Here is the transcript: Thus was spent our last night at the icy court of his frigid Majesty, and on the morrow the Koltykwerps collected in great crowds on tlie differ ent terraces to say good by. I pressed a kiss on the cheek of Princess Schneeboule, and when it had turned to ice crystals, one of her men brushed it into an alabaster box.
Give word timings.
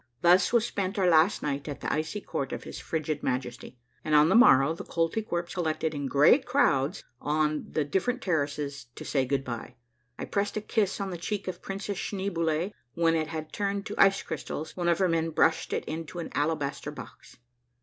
Thus 0.21 0.51
was 0.51 0.65
spent 0.65 0.97
our 0.97 1.07
last 1.07 1.43
night 1.43 1.67
at 1.67 1.81
the 1.81 1.93
icy 1.93 2.21
court 2.21 2.51
of 2.51 2.63
his 2.63 2.79
frigid 2.79 3.21
Majesty, 3.21 3.77
and 4.03 4.15
on 4.15 4.29
the 4.29 4.35
morrow 4.35 4.73
the 4.73 4.83
Koltykwerps 4.83 5.53
collected 5.53 5.93
in 5.93 6.07
great 6.07 6.43
crowds 6.43 7.03
on 7.21 7.65
tlie 7.65 7.91
differ 7.91 8.09
ent 8.09 8.23
terraces 8.23 8.87
to 8.95 9.05
say 9.05 9.25
good 9.25 9.43
by. 9.43 9.75
I 10.17 10.25
pressed 10.25 10.57
a 10.57 10.61
kiss 10.61 10.99
on 10.99 11.11
the 11.11 11.19
cheek 11.19 11.47
of 11.47 11.61
Princess 11.61 11.99
Schneeboule, 11.99 12.47
and 12.63 12.73
when 12.95 13.13
it 13.13 13.27
had 13.27 13.53
turned 13.53 13.85
to 13.85 13.95
ice 13.99 14.23
crystals, 14.23 14.75
one 14.75 14.87
of 14.89 14.97
her 14.97 15.07
men 15.07 15.29
brushed 15.29 15.71
it 15.71 15.85
into 15.85 16.17
an 16.17 16.31
alabaster 16.33 16.89
box. 16.89 17.37